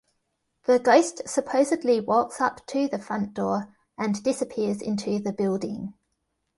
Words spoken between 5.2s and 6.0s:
building.